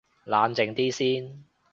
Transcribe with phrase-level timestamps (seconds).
[0.23, 1.43] 冷靜啲先